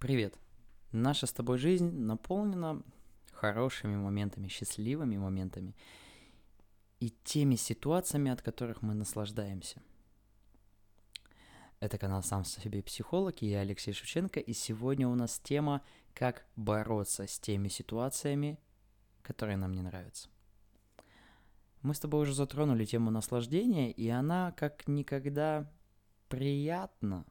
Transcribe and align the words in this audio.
Привет. 0.00 0.34
Наша 0.92 1.26
с 1.26 1.32
тобой 1.34 1.58
жизнь 1.58 1.90
наполнена 1.90 2.82
хорошими 3.32 3.96
моментами, 3.96 4.48
счастливыми 4.48 5.18
моментами 5.18 5.76
и 7.00 7.10
теми 7.22 7.56
ситуациями, 7.56 8.30
от 8.30 8.40
которых 8.40 8.80
мы 8.80 8.94
наслаждаемся. 8.94 9.82
Это 11.80 11.98
канал 11.98 12.22
«Сам 12.22 12.46
себе 12.46 12.82
психолог» 12.82 13.42
и 13.42 13.50
я 13.50 13.60
Алексей 13.60 13.92
Шевченко, 13.92 14.40
и 14.40 14.54
сегодня 14.54 15.06
у 15.06 15.14
нас 15.14 15.38
тема 15.38 15.82
«Как 16.14 16.46
бороться 16.56 17.26
с 17.26 17.38
теми 17.38 17.68
ситуациями, 17.68 18.58
которые 19.20 19.58
нам 19.58 19.74
не 19.74 19.82
нравятся». 19.82 20.30
Мы 21.82 21.92
с 21.92 22.00
тобой 22.00 22.22
уже 22.22 22.32
затронули 22.32 22.86
тему 22.86 23.10
наслаждения, 23.10 23.92
и 23.92 24.08
она 24.08 24.52
как 24.52 24.88
никогда 24.88 25.70
приятна 26.30 27.26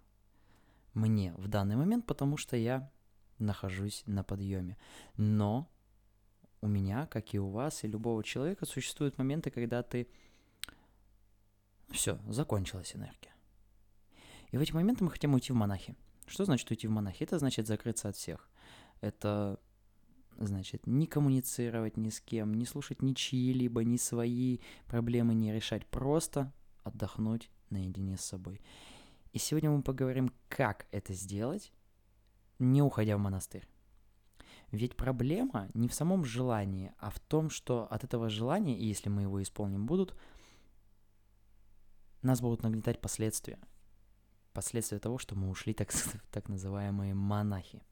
мне 0.93 1.33
в 1.37 1.47
данный 1.47 1.75
момент, 1.75 2.05
потому 2.05 2.37
что 2.37 2.57
я 2.57 2.91
нахожусь 3.37 4.03
на 4.05 4.23
подъеме. 4.23 4.77
Но 5.17 5.69
у 6.61 6.67
меня, 6.67 7.07
как 7.07 7.33
и 7.33 7.39
у 7.39 7.49
вас, 7.49 7.83
и 7.83 7.87
любого 7.87 8.23
человека, 8.23 8.65
существуют 8.65 9.17
моменты, 9.17 9.49
когда 9.49 9.83
ты... 9.83 10.07
Все, 11.89 12.19
закончилась 12.27 12.95
энергия. 12.95 13.33
И 14.51 14.57
в 14.57 14.61
эти 14.61 14.71
моменты 14.73 15.03
мы 15.03 15.11
хотим 15.11 15.33
уйти 15.33 15.53
в 15.53 15.55
монахи. 15.55 15.95
Что 16.27 16.45
значит 16.45 16.69
уйти 16.69 16.87
в 16.87 16.91
монахи? 16.91 17.23
Это 17.23 17.39
значит 17.39 17.65
закрыться 17.65 18.09
от 18.09 18.15
всех. 18.15 18.49
Это 19.01 19.59
значит 20.37 20.85
не 20.87 21.07
коммуницировать 21.07 21.97
ни 21.97 22.09
с 22.09 22.21
кем, 22.21 22.53
не 22.53 22.65
слушать 22.65 23.01
ничьи, 23.01 23.53
либо 23.53 23.83
ни 23.83 23.97
свои 23.97 24.59
проблемы 24.87 25.33
не 25.33 25.51
решать, 25.51 25.85
просто 25.85 26.53
отдохнуть 26.83 27.49
наедине 27.69 28.17
с 28.17 28.21
собой. 28.21 28.61
И 29.31 29.37
сегодня 29.37 29.69
мы 29.69 29.83
поговорим, 29.83 30.31
как 30.47 30.87
это 30.91 31.13
сделать, 31.13 31.71
не 32.57 32.81
уходя 32.81 33.15
в 33.15 33.19
монастырь. 33.19 33.67
Ведь 34.71 34.95
проблема 34.95 35.69
не 35.73 35.87
в 35.87 35.93
самом 35.93 36.25
желании, 36.25 36.93
а 36.97 37.09
в 37.09 37.19
том, 37.19 37.49
что 37.49 37.87
от 37.91 38.03
этого 38.03 38.29
желания, 38.29 38.77
если 38.77 39.09
мы 39.09 39.23
его 39.23 39.41
исполним, 39.41 39.85
будут, 39.85 40.15
нас 42.21 42.41
будут 42.41 42.63
нагнетать 42.63 43.01
последствия. 43.01 43.59
Последствия 44.53 44.99
того, 44.99 45.17
что 45.17 45.35
мы 45.35 45.49
ушли 45.49 45.73
так, 45.73 45.91
так 46.31 46.49
называемые 46.49 47.13
монахи. 47.13 47.83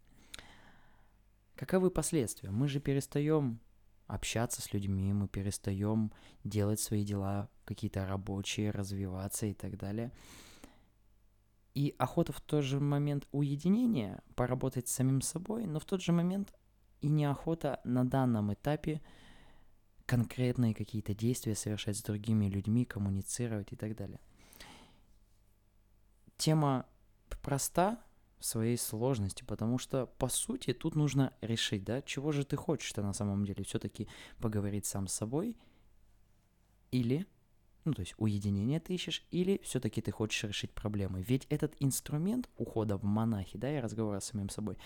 Каковы 1.56 1.90
последствия? 1.90 2.52
Мы 2.52 2.68
же 2.68 2.80
перестаем 2.80 3.60
общаться 4.06 4.62
с 4.62 4.74
людьми, 4.74 5.14
мы 5.14 5.28
перестаем 5.28 6.12
делать 6.44 6.80
свои 6.80 7.04
дела 7.04 7.50
какие-то 7.66 8.06
рабочие, 8.06 8.72
развиваться 8.72 9.46
и 9.46 9.54
так 9.54 9.78
далее– 9.78 10.12
и 11.78 11.94
охота 12.00 12.34
в 12.34 12.42
тот 12.42 12.64
же 12.64 12.80
момент 12.80 13.28
уединения, 13.32 14.24
поработать 14.36 14.88
с 14.88 14.94
самим 14.94 15.22
собой, 15.22 15.68
но 15.68 15.80
в 15.80 15.86
тот 15.86 16.02
же 16.02 16.12
момент 16.12 16.52
и 17.02 17.08
неохота 17.08 17.80
на 17.84 18.04
данном 18.04 18.52
этапе 18.52 19.00
конкретные 20.08 20.74
какие-то 20.74 21.14
действия 21.14 21.54
совершать 21.54 21.98
с 21.98 22.02
другими 22.02 22.48
людьми, 22.48 22.84
коммуницировать 22.84 23.74
и 23.74 23.76
так 23.76 23.96
далее. 23.96 24.20
Тема 26.36 26.88
проста 27.44 28.04
в 28.40 28.46
своей 28.46 28.78
сложности, 28.78 29.44
потому 29.44 29.78
что, 29.78 30.08
по 30.08 30.30
сути, 30.30 30.74
тут 30.74 30.96
нужно 30.96 31.32
решить, 31.42 31.84
да, 31.84 32.02
чего 32.02 32.32
же 32.32 32.44
ты 32.44 32.56
хочешь-то 32.56 33.04
на 33.04 33.14
самом 33.14 33.46
деле, 33.46 33.64
все-таки 33.64 34.08
поговорить 34.40 34.88
сам 34.88 35.08
с 35.08 35.14
собой 35.14 35.56
или 36.90 37.28
ну, 37.88 37.94
то 37.94 38.02
есть 38.02 38.16
уединение 38.18 38.82
ты 38.82 38.96
ищешь, 38.96 39.26
или 39.32 39.62
все-таки 39.64 40.02
ты 40.02 40.12
хочешь 40.12 40.44
решить 40.44 40.74
проблемы. 40.74 41.22
Ведь 41.22 41.46
этот 41.50 41.74
инструмент 41.80 42.50
ухода 42.58 42.98
в 42.98 43.04
монахи, 43.06 43.58
да, 43.58 43.74
и 43.74 43.80
разговора 43.80 44.20
с 44.20 44.26
самим 44.26 44.50
собой, 44.50 44.78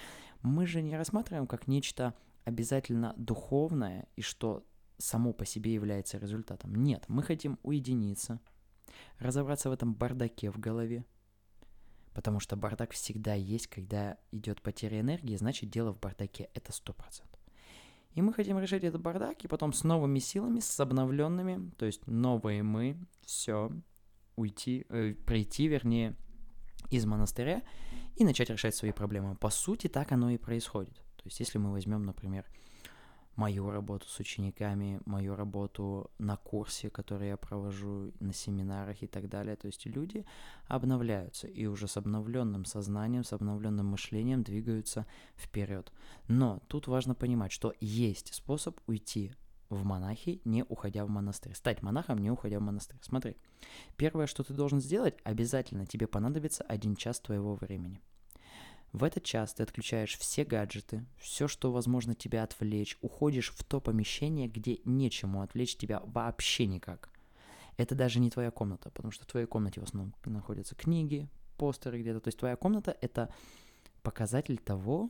мы 0.44 0.68
же 0.68 0.84
не 0.84 0.96
рассматриваем 0.96 1.48
как 1.48 1.68
нечто 1.68 2.14
обязательно 2.44 3.16
духовное 3.18 4.08
и 4.16 4.22
что 4.22 4.64
само 5.00 5.34
по 5.34 5.46
себе 5.46 5.74
является 5.74 6.20
результатом. 6.20 6.76
Нет, 6.76 7.06
мы 7.08 7.24
хотим 7.24 7.58
уединиться, 7.64 8.40
разобраться 9.18 9.70
в 9.70 9.74
этом 9.74 9.96
бардаке 9.96 10.52
в 10.52 10.60
голове, 10.60 11.04
потому 12.14 12.40
что 12.40 12.56
бардак 12.56 12.92
всегда 12.92 13.34
есть, 13.34 13.66
когда 13.66 14.18
идет 14.32 14.62
потеря 14.62 15.00
энергии, 15.00 15.36
значит 15.38 15.72
дело 15.72 15.92
в 15.92 16.00
бардаке, 16.00 16.52
это 16.54 16.72
сто 16.72 16.94
процентов. 16.94 17.31
И 18.14 18.22
мы 18.22 18.34
хотим 18.34 18.60
решить 18.60 18.84
этот 18.84 19.02
бардак, 19.02 19.44
и 19.44 19.48
потом 19.48 19.72
с 19.74 19.84
новыми 19.84 20.20
силами, 20.20 20.60
с 20.60 20.80
обновленными, 20.80 21.72
то 21.78 21.86
есть 21.86 22.06
новые 22.08 22.62
мы, 22.62 22.98
все, 23.26 23.72
уйти, 24.36 24.86
э, 24.90 25.14
прийти, 25.26 25.68
вернее, 25.68 26.16
из 26.90 27.06
монастыря 27.06 27.62
и 28.16 28.26
начать 28.26 28.50
решать 28.50 28.76
свои 28.76 28.92
проблемы. 28.92 29.36
По 29.36 29.50
сути, 29.50 29.88
так 29.88 30.12
оно 30.12 30.30
и 30.30 30.38
происходит. 30.38 30.96
То 30.96 31.24
есть, 31.26 31.40
если 31.40 31.58
мы 31.58 31.72
возьмем, 31.72 32.04
например, 32.04 32.46
мою 33.36 33.70
работу 33.72 34.08
с 34.08 34.20
учениками, 34.20 35.00
мою 35.06 35.36
работу 35.36 36.12
на 36.20 36.38
курсе, 36.38 36.90
который 36.90 37.30
я 37.30 37.38
провожу 37.38 38.12
на 38.20 38.34
семинарах 38.34 39.02
и 39.04 39.08
так 39.08 39.30
далее. 39.30 39.56
То 39.56 39.68
есть 39.68 39.86
люди 39.86 40.26
обновляются 40.68 41.48
и 41.48 41.66
уже 41.66 41.88
с 41.88 41.98
обновленным 41.98 42.66
сознанием, 42.66 43.24
с 43.24 43.34
обновленным 43.34 43.88
мышлением 43.88 44.44
двигаются 44.44 45.06
вперед. 45.38 45.92
Но 46.28 46.62
тут 46.68 46.88
важно 46.88 47.16
понимать, 47.16 47.52
что 47.52 47.74
есть 47.80 48.34
способ 48.34 48.80
уйти 48.88 49.34
в 49.70 49.86
монахи, 49.86 50.42
не 50.44 50.64
уходя 50.68 51.06
в 51.06 51.10
монастырь. 51.10 51.56
Стать 51.56 51.82
монахом, 51.82 52.18
не 52.18 52.30
уходя 52.30 52.60
в 52.60 52.62
монастырь. 52.62 53.00
Смотри, 53.02 53.38
первое, 53.96 54.28
что 54.28 54.44
ты 54.44 54.54
должен 54.54 54.82
сделать, 54.82 55.16
обязательно 55.24 55.86
тебе 55.86 56.08
понадобится 56.08 56.64
один 56.64 56.96
час 56.96 57.22
твоего 57.22 57.56
времени. 57.56 58.02
В 58.94 59.06
этот 59.06 59.24
час 59.24 59.54
ты 59.54 59.64
отключаешь 59.64 60.18
все 60.18 60.44
гаджеты, 60.44 61.06
все, 61.18 61.48
что 61.48 61.72
возможно 61.72 62.14
тебя 62.14 62.44
отвлечь, 62.44 62.98
уходишь 63.02 63.52
в 63.52 63.64
то 63.64 63.80
помещение, 63.80 64.48
где 64.50 64.80
нечему 64.84 65.42
отвлечь 65.42 65.78
тебя 65.78 66.02
вообще 66.06 66.66
никак. 66.66 67.10
Это 67.78 67.96
даже 67.96 68.20
не 68.20 68.30
твоя 68.30 68.52
комната, 68.52 68.90
потому 68.90 69.12
что 69.12 69.24
в 69.24 69.28
твоей 69.28 69.48
комнате 69.48 69.80
в 69.80 69.84
основном 69.84 70.14
находятся 70.26 70.76
книги, 70.76 71.30
постеры 71.58 72.02
где-то. 72.02 72.20
То 72.20 72.28
есть 72.28 72.38
твоя 72.40 72.58
комната— 72.58 72.96
это 73.02 73.34
показатель 74.04 74.58
того, 74.58 75.10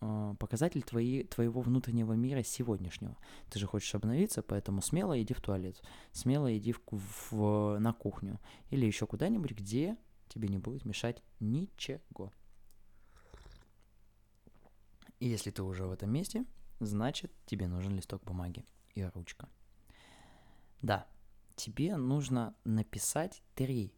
э, 0.00 0.34
показатель 0.38 0.82
твои, 0.84 1.24
твоего 1.24 1.60
внутреннего 1.60 2.12
мира 2.12 2.44
сегодняшнего. 2.44 3.16
Ты 3.50 3.58
же 3.58 3.66
хочешь 3.66 3.94
обновиться, 3.96 4.42
поэтому 4.42 4.80
смело 4.80 5.20
иди 5.20 5.34
в 5.34 5.40
туалет, 5.40 5.82
смело 6.12 6.56
иди 6.56 6.72
в, 6.72 6.80
в, 7.30 7.78
на 7.80 7.92
кухню 7.92 8.38
или 8.70 8.86
еще 8.86 9.08
куда-нибудь, 9.08 9.50
где 9.50 9.96
тебе 10.28 10.48
не 10.48 10.58
будет 10.58 10.84
мешать 10.84 11.22
ничего. 11.40 12.32
И 15.18 15.28
если 15.28 15.50
ты 15.50 15.62
уже 15.62 15.84
в 15.86 15.90
этом 15.90 16.10
месте, 16.10 16.44
значит 16.80 17.32
тебе 17.46 17.66
нужен 17.66 17.94
листок 17.94 18.22
бумаги 18.22 18.64
и 18.94 19.02
ручка. 19.02 19.48
Да, 20.80 21.08
тебе 21.56 21.96
нужно 21.96 22.54
написать 22.64 23.42
три 23.54 23.92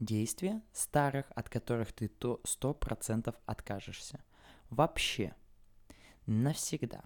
действия 0.00 0.62
старых, 0.72 1.26
от 1.34 1.48
которых 1.48 1.92
ты 1.92 2.08
то 2.08 2.40
сто 2.44 2.72
процентов 2.72 3.34
откажешься. 3.44 4.24
Вообще. 4.70 5.34
Навсегда. 6.26 7.04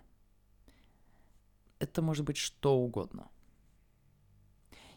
Это 1.78 2.02
может 2.02 2.24
быть 2.24 2.36
что 2.36 2.76
угодно– 2.76 3.30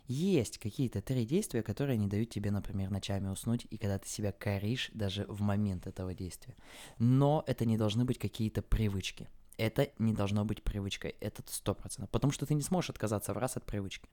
есть 0.07 0.57
какие-то 0.57 1.01
три 1.01 1.25
действия, 1.25 1.63
которые 1.63 1.97
не 1.97 2.07
дают 2.07 2.29
тебе, 2.29 2.51
например, 2.51 2.89
ночами 2.89 3.29
уснуть, 3.29 3.65
и 3.69 3.77
когда 3.77 3.99
ты 3.99 4.07
себя 4.07 4.31
коришь 4.31 4.89
даже 4.93 5.25
в 5.27 5.41
момент 5.41 5.87
этого 5.87 6.13
действия. 6.13 6.55
Но 6.99 7.43
это 7.47 7.65
не 7.65 7.77
должны 7.77 8.03
быть 8.05 8.17
какие-то 8.17 8.61
привычки. 8.61 9.29
Это 9.57 9.89
не 9.99 10.13
должно 10.13 10.45
быть 10.45 10.63
привычкой, 10.63 11.15
это 11.19 11.43
сто 11.47 11.75
процентов, 11.75 12.09
потому 12.09 12.33
что 12.33 12.45
ты 12.45 12.53
не 12.53 12.63
сможешь 12.63 12.89
отказаться 12.89 13.33
в 13.33 13.37
раз 13.37 13.55
от 13.55 13.65
привычки. 13.65 14.09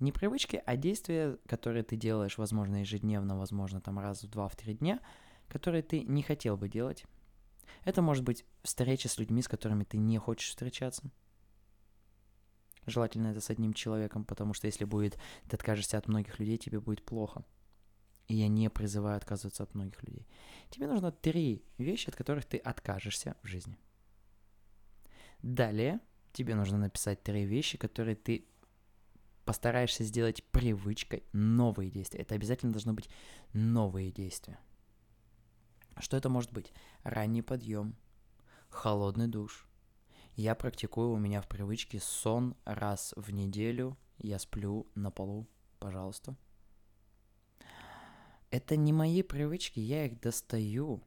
Не 0.00 0.10
привычки, 0.10 0.60
а 0.66 0.76
действия, 0.76 1.38
которые 1.46 1.84
ты 1.84 1.96
делаешь, 1.96 2.36
возможно, 2.36 2.80
ежедневно, 2.80 3.38
возможно, 3.38 3.80
там 3.80 4.00
раз 4.00 4.24
в 4.24 4.28
два, 4.28 4.48
в 4.48 4.56
три 4.56 4.74
дня, 4.74 5.00
которые 5.48 5.82
ты 5.82 6.02
не 6.02 6.22
хотел 6.22 6.56
бы 6.56 6.68
делать. 6.68 7.04
Это 7.84 8.02
может 8.02 8.24
быть 8.24 8.44
встреча 8.62 9.08
с 9.08 9.18
людьми, 9.18 9.40
с 9.40 9.48
которыми 9.48 9.84
ты 9.84 9.96
не 9.96 10.18
хочешь 10.18 10.48
встречаться– 10.48 11.10
Желательно 12.86 13.28
это 13.28 13.40
с 13.40 13.50
одним 13.50 13.72
человеком, 13.72 14.24
потому 14.24 14.54
что 14.54 14.66
если 14.66 14.84
будет, 14.84 15.18
ты 15.48 15.56
откажешься 15.56 15.98
от 15.98 16.08
многих 16.08 16.38
людей, 16.38 16.58
тебе 16.58 16.80
будет 16.80 17.04
плохо. 17.04 17.44
И 18.28 18.34
я 18.34 18.48
не 18.48 18.70
призываю 18.70 19.16
отказываться 19.16 19.62
от 19.62 19.74
многих 19.74 20.02
людей. 20.02 20.26
Тебе 20.70 20.86
нужно 20.86 21.12
три 21.12 21.62
вещи, 21.78 22.08
от 22.08 22.16
которых 22.16 22.44
ты 22.44 22.56
откажешься 22.56 23.36
в 23.42 23.46
жизни. 23.46 23.78
Далее 25.42 26.00
тебе 26.32 26.54
нужно 26.54 26.78
написать 26.78 27.22
три 27.22 27.44
вещи, 27.44 27.78
которые 27.78 28.16
ты 28.16 28.46
постараешься 29.44 30.04
сделать 30.04 30.42
привычкой, 30.44 31.22
новые 31.32 31.90
действия. 31.90 32.20
Это 32.20 32.34
обязательно 32.34 32.72
должно 32.72 32.94
быть 32.94 33.10
новые 33.52 34.10
действия. 34.10 34.58
Что 35.98 36.16
это 36.16 36.28
может 36.28 36.52
быть? 36.52 36.72
Ранний 37.02 37.42
подъем, 37.42 37.94
холодный 38.68 39.28
душ, 39.28 39.68
я 40.36 40.54
практикую, 40.54 41.10
у 41.10 41.18
меня 41.18 41.40
в 41.40 41.48
привычке 41.48 42.00
сон 42.00 42.56
раз 42.64 43.14
в 43.16 43.30
неделю. 43.32 43.96
Я 44.18 44.38
сплю 44.38 44.86
на 44.94 45.10
полу, 45.10 45.46
пожалуйста. 45.78 46.36
Это 48.50 48.76
не 48.76 48.92
мои 48.92 49.22
привычки, 49.22 49.80
я 49.80 50.06
их 50.06 50.20
достаю 50.20 51.02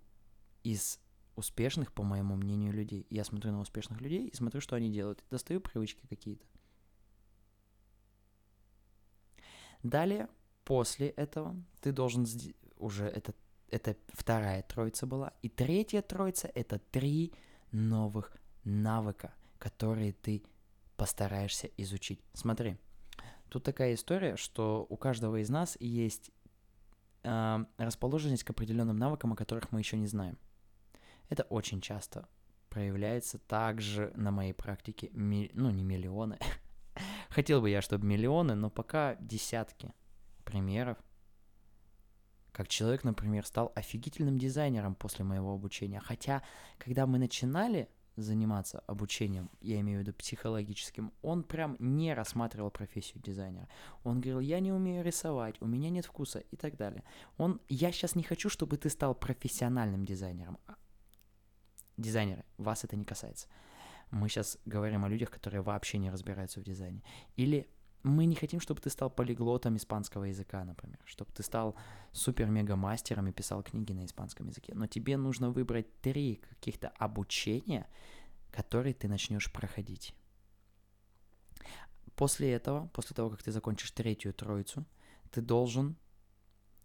из 0.64 1.00
успешных, 1.36 1.94
по 1.94 2.04
моему 2.04 2.36
мнению, 2.36 2.74
людей. 2.74 3.06
Я 3.10 3.24
смотрю 3.24 3.52
на 3.52 3.62
успешных 3.62 4.02
людей 4.02 4.28
и 4.28 4.36
смотрю, 4.36 4.60
что 4.60 4.76
они 4.76 4.92
делают. 4.92 5.24
Достаю 5.30 5.62
привычки 5.62 6.06
какие-то. 6.08 6.46
Далее, 9.84 10.28
после 10.66 11.10
этого, 11.10 11.56
ты 11.82 11.92
должен 11.92 12.26
уже 12.78 13.06
это, 13.06 13.34
это 13.70 13.96
вторая 14.10 14.64
троица 14.64 15.06
была. 15.06 15.34
И 15.42 15.50
третья 15.50 16.02
троица— 16.02 16.50
это 16.56 16.80
три 16.80 17.34
новых 17.72 18.36
навыка, 18.68 19.34
которые 19.58 20.14
ты 20.14 20.44
постараешься 20.96 21.68
изучить. 21.78 22.20
Смотри, 22.34 22.78
тут 23.50 23.64
такая 23.64 23.94
история, 23.94 24.36
что 24.36 24.86
у 24.90 24.98
каждого 24.98 25.42
из 25.42 25.50
нас 25.50 25.78
есть 25.80 26.32
э, 27.24 27.66
расположенность 27.78 28.44
к 28.44 28.50
определенным 28.50 28.98
навыкам, 28.98 29.34
о 29.34 29.36
которых 29.36 29.72
мы 29.72 29.80
еще 29.80 29.98
не 29.98 30.08
знаем. 30.08 30.38
Это 31.30 31.44
очень 31.44 31.82
часто 31.82 32.28
проявляется 32.70 33.38
также 33.40 34.12
на 34.16 34.32
моей 34.32 34.54
практике, 34.54 35.10
ми, 35.14 35.50
ну 35.54 35.70
не 35.70 35.84
миллионы, 35.84 36.38
хотел 37.30 37.62
бы 37.62 37.70
я, 37.70 37.82
чтобы 37.82 38.06
миллионы, 38.06 38.56
но 38.56 38.70
пока 38.70 39.16
десятки 39.16 39.94
примеров, 40.44 40.98
как 42.52 42.68
человек, 42.68 43.04
например, 43.04 43.46
стал 43.46 43.72
офигительным 43.76 44.40
дизайнером 44.40 44.96
после 44.96 45.24
моего 45.24 45.54
обучения. 45.54 46.00
Хотя, 46.00 46.42
когда 46.80 47.06
мы 47.06 47.20
начинали 47.20 47.88
заниматься 48.18 48.80
обучением, 48.88 49.50
я 49.62 49.80
имею 49.80 50.00
в 50.00 50.02
виду 50.02 50.14
психологическим, 50.14 51.14
он 51.22 51.44
прям 51.44 51.78
не 51.80 52.14
рассматривал 52.14 52.72
профессию 52.72 53.22
дизайнера. 53.22 53.68
Он 54.04 54.20
говорил, 54.20 54.40
я 54.40 54.60
не 54.60 54.74
умею 54.74 55.04
рисовать, 55.04 55.56
у 55.62 55.68
меня 55.68 55.90
нет 55.90 56.06
вкуса 56.06 56.40
и 56.40 56.56
так 56.56 56.76
далее. 56.76 57.04
Он, 57.38 57.62
я 57.70 57.92
сейчас 57.92 58.16
не 58.16 58.24
хочу, 58.24 58.50
чтобы 58.50 58.78
ты 58.78 58.90
стал 58.90 59.16
профессиональным 59.16 60.06
дизайнером. 60.06 60.58
А, 60.68 60.76
дизайнеры, 61.98 62.44
вас 62.58 62.84
это 62.84 62.96
не 62.96 63.06
касается. 63.06 63.48
Мы 64.10 64.30
сейчас 64.30 64.58
говорим 64.66 65.06
о 65.06 65.10
людях, 65.10 65.30
которые 65.30 65.62
вообще 65.62 65.98
не 65.98 66.10
разбираются 66.10 66.60
в 66.60 66.64
дизайне. 66.64 67.04
Или 67.36 67.70
мы 68.08 68.26
не 68.26 68.36
хотим, 68.36 68.60
чтобы 68.60 68.82
ты 68.82 68.90
стал 68.90 69.10
полиглотом 69.10 69.78
испанского 69.78 70.26
языка, 70.26 70.64
например, 70.64 71.00
чтобы 71.06 71.32
ты 71.34 71.44
стал 71.44 71.76
супер-мега-мастером 72.12 73.28
и 73.28 73.32
писал 73.32 73.64
книги 73.64 73.94
на 73.94 74.06
испанском 74.06 74.48
языке. 74.48 74.74
Но 74.76 74.88
тебе 74.88 75.18
нужно 75.18 75.52
выбрать 75.52 76.02
три 76.02 76.42
каких-то 76.50 76.90
обучения, 76.90 77.88
которые 78.52 78.94
ты 78.94 79.08
начнешь 79.08 79.52
проходить. 79.52 80.16
После 82.16 82.52
этого, 82.52 82.88
после 82.94 83.16
того, 83.16 83.30
как 83.30 83.44
ты 83.44 83.52
закончишь 83.52 83.92
третью 83.92 84.34
троицу, 84.34 84.86
ты 85.32 85.42
должен... 85.42 85.96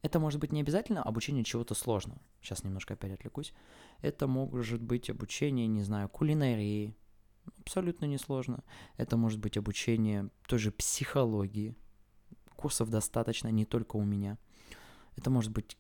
Это 0.02 0.18
может 0.18 0.40
быть 0.40 0.52
не 0.52 0.60
обязательно 0.60 1.02
обучение 1.02 1.44
чего-то 1.44 1.74
сложного. 1.74 2.20
Сейчас 2.42 2.64
немножко 2.64 2.94
опять 2.94 3.12
отвлекусь. 3.12 3.54
Это 4.00 4.26
может 4.26 4.82
быть 4.82 5.08
обучение, 5.08 5.68
не 5.68 5.82
знаю, 5.82 6.08
кулинарии, 6.08 6.96
Абсолютно 7.58 8.06
несложно. 8.06 8.64
Это 8.96 9.16
может 9.16 9.38
быть 9.38 9.56
обучение 9.56 10.30
той 10.46 10.58
же 10.58 10.70
психологии. 10.70 11.76
Курсов 12.56 12.90
достаточно 12.90 13.48
не 13.48 13.64
только 13.64 13.96
у 13.96 14.04
меня. 14.04 14.38
Это 15.16 15.30
может 15.30 15.50
быть 15.52 15.76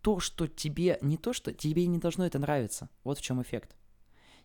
то, 0.00 0.20
что 0.20 0.46
тебе, 0.46 0.98
не 1.02 1.16
то, 1.16 1.32
что 1.32 1.52
тебе 1.52 1.86
не 1.86 1.98
должно 1.98 2.26
это 2.26 2.38
нравиться. 2.38 2.88
Вот 3.04 3.18
в 3.18 3.22
чем 3.22 3.42
эффект. 3.42 3.76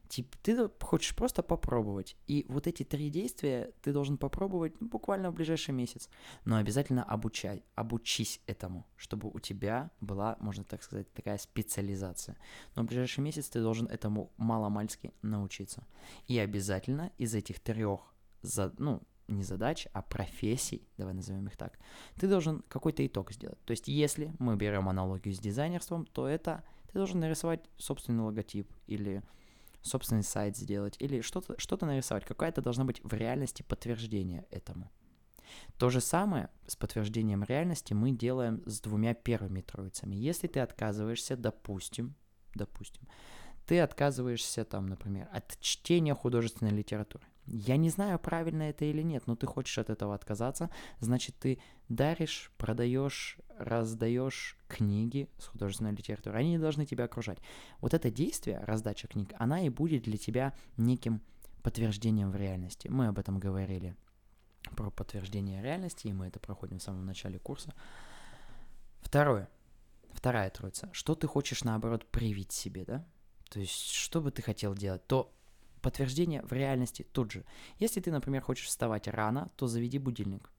Типа, 0.08 0.38
ты 0.42 0.70
хочешь 0.82 1.16
просто 1.16 1.44
попробовать. 1.44 2.16
И 2.28 2.46
вот 2.50 2.68
эти 2.68 2.84
три 2.84 3.10
действия 3.10 3.72
ты 3.82 3.94
должен 3.94 4.18
попробовать 4.18 4.80
ну, 4.80 4.88
буквально 4.88 5.32
в 5.32 5.34
ближайший 5.34 5.72
месяц. 5.72 6.10
Но 6.46 6.58
обязательно 6.58 7.04
обучай, 7.04 7.64
обучись 7.76 8.42
этому, 8.48 8.86
чтобы 8.96 9.30
у 9.30 9.40
тебя 9.40 9.92
была, 10.02 10.38
можно 10.40 10.64
так 10.64 10.84
сказать, 10.84 11.12
такая 11.14 11.38
специализация. 11.38 12.38
Но 12.76 12.84
в 12.84 12.86
ближайший 12.86 13.22
месяц 13.22 13.50
ты 13.50 13.62
должен 13.62 13.88
этому 13.88 14.32
маломальски 14.38 15.14
научиться. 15.22 15.86
И 16.28 16.38
обязательно 16.38 17.12
из 17.18 17.34
этих 17.34 17.60
трех, 17.60 18.14
за, 18.42 18.74
ну, 18.78 19.02
не 19.28 19.44
задач, 19.44 19.88
а 19.94 20.02
профессий, 20.02 20.88
давай 20.98 21.14
назовем 21.14 21.48
их 21.48 21.58
так, 21.58 21.80
ты 22.16 22.28
должен 22.28 22.64
какой-то 22.68 23.06
итог 23.06 23.32
сделать. 23.32 23.64
То 23.66 23.72
есть, 23.72 23.88
если 23.88 24.34
мы 24.40 24.56
берем 24.56 24.88
аналогию 24.88 25.34
с 25.34 25.40
дизайнерством, 25.40 26.06
то 26.06 26.28
это 26.28 26.64
ты 26.92 27.00
должен 27.00 27.20
нарисовать 27.20 27.62
собственный 27.78 28.24
логотип 28.24 28.72
или 28.88 29.24
собственный 29.86 30.24
сайт 30.24 30.58
сделать 30.58 30.96
или 31.00 31.22
что-то 31.22 31.56
что 31.58 31.78
нарисовать. 31.86 32.26
Какая-то 32.26 32.62
должна 32.62 32.86
быть 32.86 33.02
в 33.04 33.14
реальности 33.14 33.64
подтверждение 33.64 34.46
этому. 34.50 34.92
То 35.78 35.90
же 35.90 36.02
самое 36.02 36.50
с 36.68 36.76
подтверждением 36.76 37.44
реальности 37.44 37.94
мы 37.94 38.12
делаем 38.12 38.64
с 38.66 38.82
двумя 38.82 39.14
первыми 39.14 39.62
троицами. 39.62 40.16
Если 40.16 40.48
ты 40.48 40.60
отказываешься, 40.60 41.38
допустим, 41.38 42.16
допустим, 42.56 43.08
ты 43.68 43.80
отказываешься 43.80 44.66
там, 44.66 44.88
например, 44.88 45.28
от 45.32 45.60
чтения 45.60 46.16
художественной 46.16 46.72
литературы. 46.72 47.26
Я 47.48 47.78
не 47.78 47.90
знаю, 47.90 48.18
правильно 48.18 48.64
это 48.64 48.86
или 48.86 49.02
нет, 49.02 49.28
но 49.28 49.36
ты 49.36 49.46
хочешь 49.46 49.78
от 49.78 49.90
этого 49.90 50.16
отказаться, 50.16 50.70
значит, 51.00 51.36
ты 51.38 51.60
даришь, 51.90 52.52
продаешь, 52.58 53.38
раздаешь 53.58 54.58
книги 54.68 55.30
с 55.38 55.46
художественной 55.46 55.92
литературой. 55.92 56.40
Они 56.40 56.52
не 56.52 56.58
должны 56.58 56.86
тебя 56.86 57.06
окружать. 57.06 57.38
Вот 57.82 57.94
это 57.94 58.10
действие, 58.10 58.60
раздача 58.64 59.08
книг, 59.08 59.34
она 59.38 59.62
и 59.62 59.70
будет 59.70 60.04
для 60.04 60.18
тебя 60.18 60.54
неким 60.78 61.22
подтверждением 61.62 62.32
в 62.32 62.36
реальности. 62.36 62.88
Мы 62.88 63.08
об 63.08 63.20
этом 63.20 63.40
говорили 63.40 63.96
про 64.76 64.90
подтверждение 64.90 65.62
реальности, 65.62 66.08
и 66.08 66.14
мы 66.14 66.28
это 66.28 66.40
проходим 66.40 66.80
в 66.80 66.84
самом 66.84 67.06
начале 67.06 67.40
курса. 67.40 67.74
Второе. 69.02 69.50
Вторая 70.14 70.50
троица. 70.50 70.90
Что 70.94 71.14
ты 71.14 71.28
хочешь, 71.28 71.64
наоборот, 71.64 72.10
привить 72.10 72.52
себе, 72.52 72.86
да? 72.86 73.06
То 73.50 73.60
есть, 73.60 73.92
что 73.92 74.22
бы 74.22 74.32
ты 74.32 74.42
хотел 74.42 74.74
делать, 74.74 75.06
то 75.06 75.32
подтверждение 75.86 76.42
в 76.42 76.52
реальности 76.52 77.06
тут 77.12 77.32
же. 77.32 77.46
Если 77.78 78.02
ты, 78.02 78.12
например, 78.12 78.42
хочешь 78.42 78.66
вставать 78.66 79.08
рано, 79.08 79.52
то 79.56 79.68
заведи 79.68 80.00
будильник. 80.00 80.50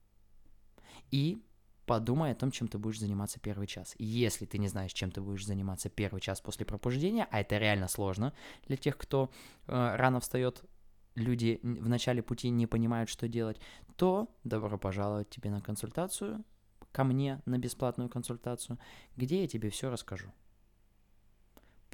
И 1.11 1.43
подумай 1.85 2.31
о 2.31 2.35
том, 2.37 2.53
чем 2.53 2.69
ты 2.69 2.79
будешь 2.79 3.01
заниматься 3.01 3.41
первый 3.41 3.67
час. 3.67 3.97
Если 3.99 4.47
ты 4.47 4.59
не 4.59 4.69
знаешь, 4.69 4.93
чем 4.93 5.11
ты 5.11 5.21
будешь 5.21 5.45
заниматься 5.45 5.89
первый 5.89 6.21
час 6.21 6.41
после 6.41 6.65
пробуждения, 6.65 7.27
а 7.33 7.41
это 7.41 7.59
реально 7.59 7.89
сложно 7.89 8.33
для 8.69 8.77
тех, 8.77 8.97
кто 8.97 9.29
э, 9.67 9.97
рано 9.97 10.21
встает, 10.21 10.63
люди 11.17 11.59
в 11.65 11.89
начале 11.89 12.23
пути 12.23 12.51
не 12.51 12.69
понимают, 12.69 13.11
что 13.11 13.27
делать, 13.27 13.61
то 13.97 14.29
добро 14.45 14.79
пожаловать 14.79 15.29
тебе 15.29 15.51
на 15.51 15.61
консультацию, 15.61 16.45
ко 16.93 17.03
мне 17.03 17.43
на 17.47 17.59
бесплатную 17.59 18.09
консультацию, 18.09 18.79
где 19.17 19.43
я 19.43 19.49
тебе 19.49 19.71
все 19.71 19.91
расскажу 19.91 20.33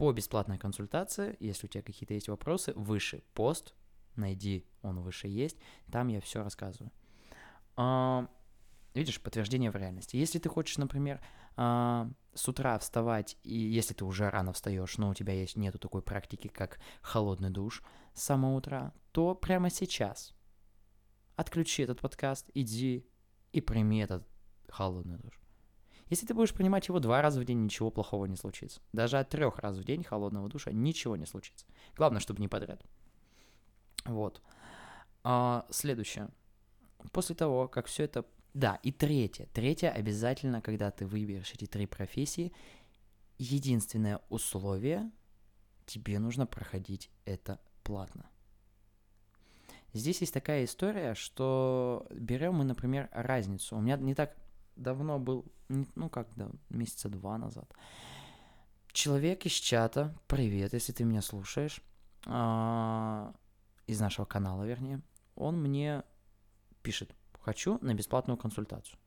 по 0.02 0.10
бесплатной 0.10 0.58
консультации, 0.58 1.36
если 1.38 1.68
у 1.68 1.70
тебя 1.70 1.84
какие-то 1.84 2.14
есть 2.14 2.26
вопросы, 2.26 2.72
выше 2.74 3.22
пост, 3.34 3.72
найди, 4.16 4.66
он 4.82 4.98
выше 4.98 5.28
есть, 5.28 5.56
там 5.92 6.08
я 6.08 6.20
все 6.20 6.42
рассказываю. 6.42 6.90
А, 7.76 8.28
видишь, 8.94 9.20
подтверждение 9.20 9.70
в 9.70 9.76
реальности. 9.76 10.16
Если 10.16 10.40
ты 10.40 10.48
хочешь, 10.48 10.76
например, 10.76 11.20
а, 11.54 12.10
с 12.34 12.48
утра 12.48 12.76
вставать, 12.80 13.38
и 13.44 13.56
если 13.56 13.94
ты 13.94 14.04
уже 14.04 14.28
рано 14.28 14.52
встаешь, 14.52 14.98
но 14.98 15.08
у 15.08 15.14
тебя 15.14 15.34
есть 15.34 15.54
нету 15.54 15.78
такой 15.78 16.02
практики, 16.02 16.48
как 16.48 16.80
холодный 17.00 17.50
душ 17.50 17.80
с 18.12 18.24
самого 18.24 18.56
утра, 18.56 18.92
то 19.12 19.36
прямо 19.36 19.70
сейчас 19.70 20.34
отключи 21.36 21.84
этот 21.84 22.00
подкаст, 22.00 22.50
иди 22.54 23.06
и 23.52 23.60
прими 23.60 24.00
этот 24.00 24.26
холодный 24.68 25.18
душ. 25.18 25.41
Если 26.12 26.26
ты 26.26 26.34
будешь 26.34 26.52
принимать 26.52 26.88
его 26.88 27.00
два 27.00 27.22
раза 27.22 27.40
в 27.40 27.44
день, 27.46 27.64
ничего 27.64 27.90
плохого 27.90 28.26
не 28.26 28.36
случится. 28.36 28.82
Даже 28.92 29.18
от 29.18 29.30
трех 29.30 29.58
раз 29.60 29.78
в 29.78 29.84
день 29.84 30.04
холодного 30.04 30.46
душа 30.46 30.70
ничего 30.70 31.16
не 31.16 31.24
случится. 31.24 31.64
Главное, 31.96 32.20
чтобы 32.20 32.42
не 32.42 32.48
подряд. 32.48 32.84
Вот. 34.04 34.42
А, 35.24 35.64
следующее. 35.70 36.28
После 37.12 37.34
того, 37.34 37.66
как 37.66 37.86
все 37.86 38.02
это... 38.04 38.26
Да, 38.52 38.78
и 38.82 38.92
третье. 38.92 39.48
Третье 39.54 39.88
обязательно, 39.88 40.60
когда 40.60 40.90
ты 40.90 41.06
выберешь 41.06 41.54
эти 41.54 41.64
три 41.64 41.86
профессии, 41.86 42.52
единственное 43.38 44.20
условие, 44.28 45.10
тебе 45.86 46.18
нужно 46.18 46.44
проходить 46.46 47.10
это 47.24 47.58
платно. 47.84 48.28
Здесь 49.94 50.20
есть 50.20 50.34
такая 50.34 50.66
история, 50.66 51.14
что 51.14 52.06
берем 52.10 52.56
мы, 52.56 52.64
например, 52.64 53.08
разницу. 53.12 53.78
У 53.78 53.80
меня 53.80 53.96
не 53.96 54.14
так 54.14 54.41
давно 54.76 55.18
был, 55.18 55.44
ну 55.68 56.08
как, 56.08 56.28
да, 56.36 56.50
месяца 56.68 57.08
два 57.08 57.38
назад. 57.38 57.70
Человек 58.92 59.46
из 59.46 59.52
чата, 59.52 60.14
привет, 60.26 60.74
если 60.74 60.92
ты 60.92 61.04
меня 61.04 61.22
слушаешь, 61.22 61.82
а, 62.26 63.34
из 63.86 64.00
нашего 64.00 64.26
канала, 64.26 64.64
вернее, 64.64 65.00
он 65.34 65.60
мне 65.60 66.02
пишет, 66.82 67.14
хочу 67.40 67.78
на 67.80 67.94
бесплатную 67.94 68.36
консультацию. 68.36 68.98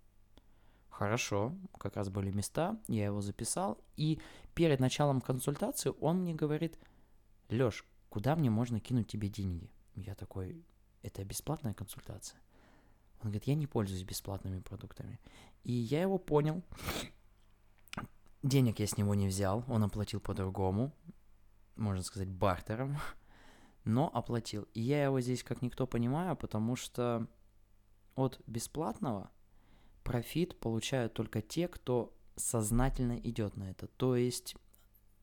Хорошо, 0.89 1.53
как 1.77 1.97
раз 1.97 2.09
были 2.09 2.31
места, 2.31 2.79
я 2.87 3.05
его 3.05 3.21
записал, 3.21 3.77
и 3.97 4.19
перед 4.53 4.79
началом 4.79 5.21
консультации 5.21 5.93
он 5.99 6.21
мне 6.21 6.33
говорит, 6.33 6.79
Лёш, 7.49 7.85
куда 8.09 8.35
мне 8.35 8.49
можно 8.49 8.79
кинуть 8.79 9.07
тебе 9.07 9.27
деньги? 9.27 9.69
Я 9.93 10.15
такой, 10.15 10.63
это 11.01 11.23
бесплатная 11.23 11.73
консультация? 11.73 12.39
Он 13.19 13.29
говорит, 13.29 13.45
я 13.45 13.55
не 13.55 13.67
пользуюсь 13.67 14.03
бесплатными 14.03 14.59
продуктами. 14.59 15.19
И 15.63 15.71
я 15.71 16.01
его 16.01 16.17
понял. 16.17 16.63
Денег 18.43 18.79
я 18.79 18.87
с 18.87 18.97
него 18.97 19.15
не 19.15 19.27
взял, 19.27 19.63
он 19.67 19.83
оплатил 19.83 20.19
по-другому, 20.19 20.93
можно 21.75 22.03
сказать, 22.03 22.29
бартером, 22.29 22.97
но 23.83 24.09
оплатил. 24.13 24.67
И 24.73 24.81
я 24.81 25.03
его 25.03 25.19
здесь 25.21 25.43
как 25.43 25.63
никто 25.63 25.87
понимаю, 25.87 26.35
потому 26.35 26.75
что 26.75 27.27
от 28.15 28.39
бесплатного 28.45 29.31
профит 30.03 30.59
получают 30.59 31.13
только 31.13 31.41
те, 31.41 31.67
кто 31.67 32.13
сознательно 32.35 33.17
идет 33.17 33.57
на 33.57 33.71
это. 33.71 33.87
То 33.87 34.15
есть 34.15 34.55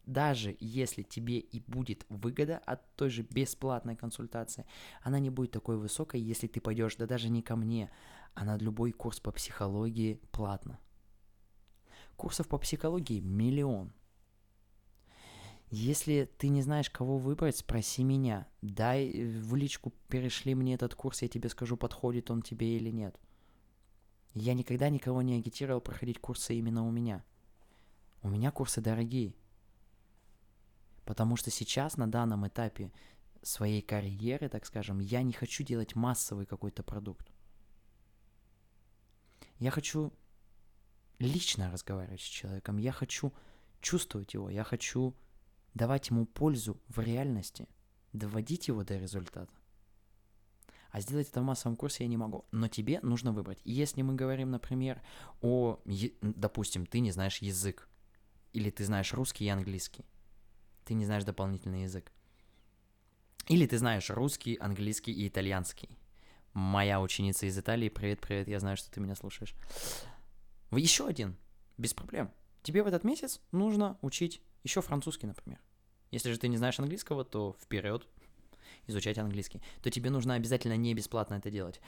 даже 0.06 0.56
если 0.60 1.02
тебе 1.02 1.38
и 1.38 1.60
будет 1.60 2.04
выгода 2.08 2.58
от 2.58 2.94
той 2.96 3.10
же 3.10 3.22
бесплатной 3.22 3.96
консультации, 3.96 4.66
она 5.02 5.18
не 5.18 5.30
будет 5.30 5.52
такой 5.52 5.76
высокой, 5.76 6.20
если 6.20 6.46
ты 6.46 6.60
пойдешь, 6.60 6.96
да 6.96 7.06
даже 7.06 7.28
не 7.28 7.42
ко 7.42 7.56
мне, 7.56 7.90
а 8.34 8.44
на 8.44 8.56
любой 8.58 8.92
курс 8.92 9.20
по 9.20 9.30
психологии 9.30 10.20
платно. 10.30 10.78
Курсов 12.16 12.48
по 12.48 12.58
психологии 12.58 13.20
миллион. 13.20 13.92
Если 15.70 16.30
ты 16.36 16.48
не 16.48 16.60
знаешь, 16.60 16.90
кого 16.90 17.16
выбрать, 17.16 17.56
спроси 17.56 18.04
меня. 18.04 18.46
Дай 18.60 19.10
в 19.10 19.54
личку, 19.56 19.92
перешли 20.08 20.54
мне 20.54 20.74
этот 20.74 20.94
курс, 20.94 21.22
я 21.22 21.28
тебе 21.28 21.48
скажу, 21.48 21.78
подходит 21.78 22.30
он 22.30 22.42
тебе 22.42 22.76
или 22.76 22.90
нет. 22.90 23.18
Я 24.34 24.52
никогда 24.54 24.90
никого 24.90 25.22
не 25.22 25.36
агитировал 25.36 25.80
проходить 25.80 26.18
курсы 26.18 26.54
именно 26.54 26.86
у 26.86 26.90
меня. 26.90 27.24
У 28.22 28.28
меня 28.28 28.50
курсы 28.50 28.80
дорогие. 28.80 29.34
Потому 31.04 31.36
что 31.36 31.50
сейчас, 31.50 31.96
на 31.96 32.10
данном 32.10 32.46
этапе 32.46 32.92
своей 33.42 33.82
карьеры, 33.82 34.48
так 34.48 34.66
скажем, 34.66 35.00
я 35.00 35.22
не 35.22 35.32
хочу 35.32 35.64
делать 35.64 35.94
массовый 35.94 36.46
какой-то 36.46 36.82
продукт. 36.82 37.30
Я 39.58 39.70
хочу 39.70 40.12
лично 41.18 41.70
разговаривать 41.70 42.20
с 42.20 42.24
человеком, 42.24 42.78
я 42.78 42.92
хочу 42.92 43.32
чувствовать 43.80 44.34
его, 44.34 44.50
я 44.50 44.64
хочу 44.64 45.14
давать 45.74 46.10
ему 46.10 46.26
пользу 46.26 46.80
в 46.88 47.00
реальности, 47.00 47.68
доводить 48.12 48.68
его 48.68 48.84
до 48.84 48.98
результата. 48.98 49.52
А 50.90 51.00
сделать 51.00 51.30
это 51.30 51.40
в 51.40 51.44
массовом 51.44 51.76
курсе 51.76 52.04
я 52.04 52.08
не 52.08 52.18
могу. 52.18 52.44
Но 52.52 52.68
тебе 52.68 53.00
нужно 53.00 53.32
выбрать. 53.32 53.60
Если 53.64 54.02
мы 54.02 54.14
говорим, 54.14 54.50
например, 54.50 55.00
о, 55.40 55.80
допустим, 56.20 56.84
ты 56.84 57.00
не 57.00 57.10
знаешь 57.12 57.38
язык, 57.38 57.88
или 58.52 58.68
ты 58.68 58.84
знаешь 58.84 59.14
русский 59.14 59.46
и 59.46 59.48
английский, 59.48 60.04
ты 60.84 60.94
не 60.94 61.04
знаешь 61.04 61.24
дополнительный 61.24 61.82
язык. 61.82 62.12
Или 63.48 63.66
ты 63.66 63.78
знаешь 63.78 64.10
русский, 64.10 64.56
английский 64.56 65.12
и 65.12 65.28
итальянский. 65.28 65.98
Моя 66.52 67.00
ученица 67.00 67.46
из 67.46 67.58
Италии, 67.58 67.88
привет-привет, 67.88 68.46
я 68.46 68.60
знаю, 68.60 68.76
что 68.76 68.90
ты 68.90 69.00
меня 69.00 69.14
слушаешь. 69.14 69.54
Еще 70.70 71.06
один, 71.06 71.36
без 71.78 71.94
проблем. 71.94 72.30
Тебе 72.62 72.82
в 72.82 72.86
этот 72.86 73.04
месяц 73.04 73.40
нужно 73.50 73.98
учить 74.02 74.40
еще 74.62 74.80
французский, 74.80 75.26
например. 75.26 75.60
Если 76.10 76.30
же 76.30 76.38
ты 76.38 76.48
не 76.48 76.56
знаешь 76.56 76.78
английского, 76.78 77.24
то 77.24 77.56
вперед 77.60 78.06
изучать 78.86 79.18
английский. 79.18 79.62
То 79.82 79.90
тебе 79.90 80.10
нужно 80.10 80.34
обязательно 80.34 80.76
не 80.76 80.94
бесплатно 80.94 81.34
это 81.34 81.50
делать. 81.50 81.80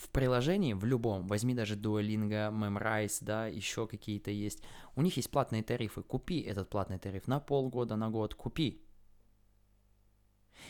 В 0.00 0.08
приложении, 0.08 0.72
в 0.72 0.86
любом, 0.86 1.26
возьми 1.26 1.54
даже 1.54 1.76
Duolingo, 1.76 2.50
Memrise, 2.50 3.18
да, 3.20 3.46
еще 3.48 3.86
какие-то 3.86 4.30
есть. 4.30 4.62
У 4.96 5.02
них 5.02 5.16
есть 5.18 5.30
платные 5.30 5.62
тарифы. 5.62 6.02
Купи 6.02 6.40
этот 6.40 6.70
платный 6.70 6.98
тариф 6.98 7.26
на 7.26 7.38
полгода, 7.38 7.96
на 7.96 8.08
год, 8.08 8.34
купи. 8.34 8.82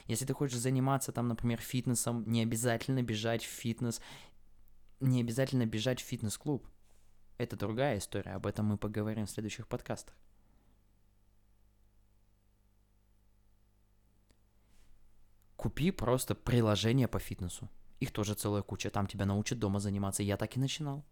Если 0.06 0.24
ты 0.24 0.34
хочешь 0.34 0.58
заниматься 0.58 1.12
там, 1.12 1.28
например, 1.28 1.60
фитнесом, 1.60 2.24
не 2.26 2.42
обязательно 2.42 3.04
бежать 3.04 3.44
в 3.44 3.48
фитнес, 3.48 4.00
не 4.98 5.20
обязательно 5.20 5.64
бежать 5.64 6.00
в 6.00 6.04
фитнес-клуб. 6.04 6.66
Это 7.38 7.56
другая 7.56 7.98
история, 7.98 8.32
об 8.32 8.46
этом 8.46 8.66
мы 8.66 8.78
поговорим 8.78 9.26
в 9.26 9.30
следующих 9.30 9.68
подкастах. 9.68 10.16
Купи 15.54 15.92
просто 15.92 16.34
приложение 16.34 17.06
по 17.06 17.20
фитнесу. 17.20 17.68
Их 18.00 18.12
тоже 18.12 18.34
целая 18.34 18.62
куча. 18.62 18.90
Там 18.90 19.06
тебя 19.06 19.26
научат 19.26 19.58
дома 19.58 19.78
заниматься. 19.78 20.22
Я 20.22 20.36
так 20.36 20.56
и 20.56 20.60
начинал. 20.60 21.04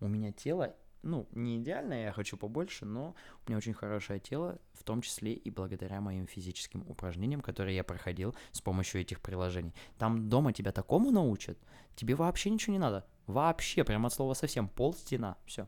У 0.00 0.08
меня 0.08 0.32
тело 0.32 0.74
ну, 1.02 1.26
не 1.32 1.58
идеальное, 1.58 2.04
я 2.04 2.12
хочу 2.12 2.36
побольше, 2.36 2.84
но 2.84 3.14
у 3.44 3.50
меня 3.50 3.58
очень 3.58 3.74
хорошее 3.74 4.20
тело, 4.20 4.58
в 4.72 4.84
том 4.84 5.02
числе 5.02 5.32
и 5.32 5.50
благодаря 5.50 6.00
моим 6.00 6.26
физическим 6.26 6.84
упражнениям, 6.88 7.40
которые 7.40 7.76
я 7.76 7.84
проходил 7.84 8.34
с 8.52 8.60
помощью 8.60 9.00
этих 9.00 9.20
приложений. 9.20 9.74
Там 9.98 10.28
дома 10.28 10.52
тебя 10.52 10.72
такому 10.72 11.10
научат, 11.10 11.58
тебе 11.96 12.14
вообще 12.14 12.50
ничего 12.50 12.72
не 12.72 12.78
надо. 12.78 13.04
Вообще, 13.26 13.84
прямо 13.84 14.06
от 14.06 14.14
слова 14.14 14.34
совсем, 14.34 14.68
пол, 14.68 14.94
стена, 14.94 15.36
все. 15.44 15.66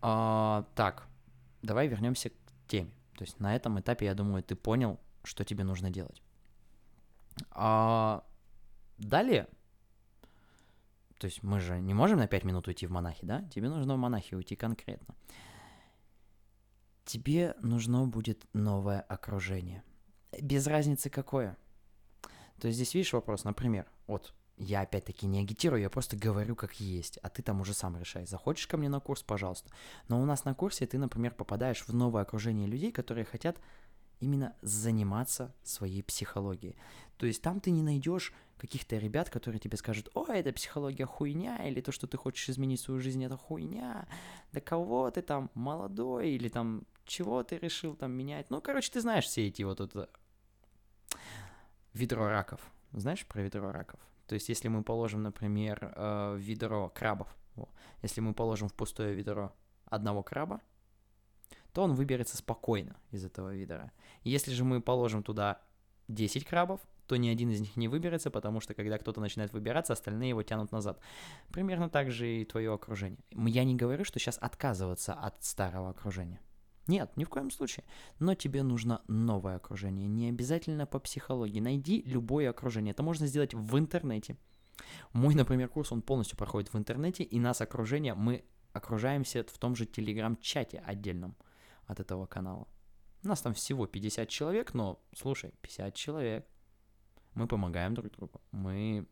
А, 0.00 0.66
так, 0.74 1.08
давай 1.62 1.88
вернемся 1.88 2.30
к 2.30 2.34
теме. 2.68 2.90
То 3.16 3.24
есть 3.24 3.38
на 3.40 3.54
этом 3.54 3.78
этапе, 3.80 4.06
я 4.06 4.14
думаю, 4.14 4.42
ты 4.42 4.56
понял, 4.56 4.98
что 5.22 5.44
тебе 5.44 5.64
нужно 5.64 5.90
делать. 5.90 6.21
А, 7.50 8.24
далее 8.98 9.48
то 11.22 11.26
есть 11.26 11.44
мы 11.44 11.60
же 11.60 11.78
не 11.78 11.94
можем 11.94 12.18
на 12.18 12.26
5 12.26 12.42
минут 12.42 12.66
уйти 12.66 12.84
в 12.84 12.90
монахи, 12.90 13.24
да? 13.24 13.42
Тебе 13.42 13.68
нужно 13.68 13.94
в 13.94 13.96
монахи 13.96 14.34
уйти 14.34 14.56
конкретно. 14.56 15.14
Тебе 17.04 17.54
нужно 17.60 18.08
будет 18.08 18.44
новое 18.54 19.02
окружение. 19.02 19.84
Без 20.40 20.66
разницы 20.66 21.10
какое. 21.10 21.56
То 22.58 22.66
есть 22.66 22.74
здесь 22.74 22.94
видишь 22.94 23.12
вопрос, 23.12 23.44
например, 23.44 23.86
вот 24.08 24.34
я 24.56 24.80
опять-таки 24.80 25.26
не 25.26 25.38
агитирую, 25.38 25.80
я 25.80 25.90
просто 25.90 26.16
говорю 26.16 26.56
как 26.56 26.80
есть, 26.80 27.18
а 27.18 27.28
ты 27.28 27.40
там 27.44 27.60
уже 27.60 27.72
сам 27.72 27.96
решай, 27.96 28.26
захочешь 28.26 28.66
ко 28.66 28.76
мне 28.76 28.88
на 28.88 28.98
курс, 28.98 29.22
пожалуйста. 29.22 29.70
Но 30.08 30.20
у 30.20 30.24
нас 30.24 30.44
на 30.44 30.56
курсе 30.56 30.88
ты, 30.88 30.98
например, 30.98 31.34
попадаешь 31.34 31.86
в 31.86 31.94
новое 31.94 32.22
окружение 32.22 32.66
людей, 32.66 32.90
которые 32.90 33.26
хотят 33.26 33.60
именно 34.22 34.56
заниматься 34.62 35.54
своей 35.62 36.02
психологией. 36.02 36.76
То 37.18 37.26
есть 37.26 37.42
там 37.42 37.60
ты 37.60 37.70
не 37.70 37.82
найдешь 37.82 38.32
каких-то 38.56 38.96
ребят, 38.96 39.28
которые 39.28 39.58
тебе 39.58 39.76
скажут, 39.76 40.08
о, 40.14 40.24
это 40.32 40.52
психология 40.52 41.04
хуйня, 41.04 41.68
или 41.68 41.80
то, 41.80 41.90
что 41.90 42.06
ты 42.06 42.16
хочешь 42.16 42.48
изменить 42.48 42.80
свою 42.80 43.00
жизнь, 43.00 43.24
это 43.24 43.36
хуйня, 43.36 44.06
да 44.52 44.60
кого 44.60 45.10
ты 45.10 45.22
там, 45.22 45.50
молодой, 45.54 46.30
или 46.30 46.48
там, 46.48 46.84
чего 47.04 47.42
ты 47.42 47.58
решил 47.58 47.96
там 47.96 48.12
менять. 48.12 48.50
Ну, 48.50 48.60
короче, 48.60 48.92
ты 48.92 49.00
знаешь 49.00 49.24
все 49.24 49.48
эти 49.48 49.62
вот 49.62 49.80
это... 49.80 50.08
Ведро 51.92 52.28
раков. 52.28 52.60
Знаешь 52.92 53.26
про 53.26 53.42
ведро 53.42 53.72
раков? 53.72 54.00
То 54.28 54.34
есть, 54.34 54.48
если 54.48 54.68
мы 54.68 54.82
положим, 54.82 55.22
например, 55.22 55.92
э, 55.94 56.36
ведро 56.38 56.88
крабов, 56.88 57.28
если 58.02 58.20
мы 58.20 58.32
положим 58.32 58.68
в 58.68 58.74
пустое 58.74 59.14
ведро 59.14 59.52
одного 59.86 60.22
краба, 60.22 60.60
то 61.72 61.82
он 61.82 61.94
выберется 61.94 62.36
спокойно 62.36 62.96
из 63.10 63.24
этого 63.24 63.54
ведра. 63.54 63.92
Если 64.24 64.52
же 64.52 64.64
мы 64.64 64.80
положим 64.80 65.22
туда 65.22 65.60
10 66.08 66.44
крабов, 66.44 66.80
то 67.06 67.16
ни 67.16 67.28
один 67.28 67.50
из 67.50 67.60
них 67.60 67.76
не 67.76 67.88
выберется, 67.88 68.30
потому 68.30 68.60
что 68.60 68.74
когда 68.74 68.98
кто-то 68.98 69.20
начинает 69.20 69.52
выбираться, 69.52 69.92
остальные 69.92 70.30
его 70.30 70.42
тянут 70.42 70.72
назад. 70.72 71.00
Примерно 71.50 71.90
так 71.90 72.10
же 72.10 72.40
и 72.40 72.44
твое 72.44 72.72
окружение. 72.72 73.18
Я 73.32 73.64
не 73.64 73.74
говорю, 73.74 74.04
что 74.04 74.18
сейчас 74.18 74.38
отказываться 74.38 75.12
от 75.12 75.42
старого 75.44 75.90
окружения. 75.90 76.40
Нет, 76.86 77.16
ни 77.16 77.24
в 77.24 77.28
коем 77.28 77.50
случае. 77.50 77.84
Но 78.18 78.34
тебе 78.34 78.62
нужно 78.62 79.02
новое 79.08 79.56
окружение. 79.56 80.08
Не 80.08 80.28
обязательно 80.28 80.86
по 80.86 80.98
психологии. 80.98 81.60
Найди 81.60 82.02
любое 82.02 82.50
окружение. 82.50 82.92
Это 82.92 83.02
можно 83.02 83.26
сделать 83.26 83.54
в 83.54 83.78
интернете. 83.78 84.36
Мой, 85.12 85.34
например, 85.34 85.68
курс, 85.68 85.92
он 85.92 86.02
полностью 86.02 86.36
проходит 86.36 86.72
в 86.72 86.78
интернете, 86.78 87.22
и 87.22 87.38
нас 87.38 87.60
окружение, 87.60 88.14
мы 88.14 88.44
окружаемся 88.72 89.44
в 89.44 89.58
том 89.58 89.76
же 89.76 89.86
телеграм-чате 89.86 90.82
отдельном 90.84 91.36
от 91.92 92.00
этого 92.00 92.26
канала. 92.26 92.66
У 93.24 93.28
нас 93.28 93.40
там 93.40 93.54
всего 93.54 93.86
50 93.86 94.28
человек, 94.28 94.74
но, 94.74 94.98
слушай, 95.14 95.52
50 95.62 95.94
человек. 95.94 96.46
Мы 97.34 97.46
помогаем 97.46 97.94
друг 97.94 98.10
другу. 98.12 98.40
Мы, 98.52 99.06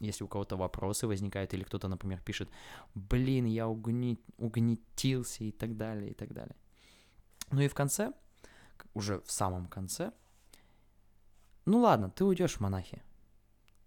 если 0.00 0.24
у 0.24 0.28
кого-то 0.28 0.56
вопросы 0.56 1.06
возникают, 1.06 1.54
или 1.54 1.64
кто-то, 1.64 1.88
например, 1.88 2.20
пишет, 2.20 2.48
блин, 2.94 3.46
я 3.46 3.68
угни... 3.68 4.18
угнетился 4.38 5.44
и 5.44 5.52
так 5.52 5.76
далее, 5.76 6.10
и 6.10 6.14
так 6.14 6.32
далее. 6.32 6.56
Ну 7.50 7.60
и 7.60 7.68
в 7.68 7.74
конце, 7.74 8.12
уже 8.94 9.20
в 9.20 9.30
самом 9.30 9.66
конце, 9.66 10.12
ну 11.66 11.78
ладно, 11.78 12.10
ты 12.10 12.24
уйдешь 12.24 12.60
монахи. 12.60 13.02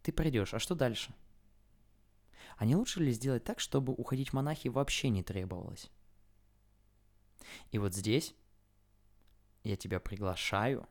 Ты 0.02 0.12
придешь, 0.12 0.54
а 0.54 0.60
что 0.60 0.76
дальше? 0.76 1.14
А 2.58 2.66
не 2.66 2.76
лучше 2.76 3.02
ли 3.02 3.12
сделать 3.12 3.44
так, 3.44 3.60
чтобы 3.60 3.94
уходить 3.94 4.34
монахи 4.34 4.70
вообще 4.70 5.10
не 5.10 5.24
требовалось? 5.24 5.92
И 7.72 7.78
вот 7.78 7.94
здесь 7.94 8.36
я 9.64 9.76
тебя 9.76 10.00
приглашаю 10.00 10.88